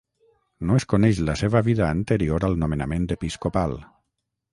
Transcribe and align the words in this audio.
No 0.69 0.77
es 0.79 0.85
coneix 0.93 1.19
la 1.27 1.35
seva 1.41 1.61
vida 1.67 1.85
anterior 1.97 2.47
al 2.49 2.57
nomenament 2.63 3.05
episcopal. 3.17 3.77